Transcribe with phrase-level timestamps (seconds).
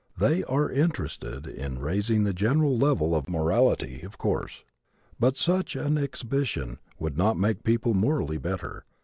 [0.17, 4.63] They are interested in raising the general level of morality, of course,
[5.19, 8.85] but such an exhibition would not make people morally better.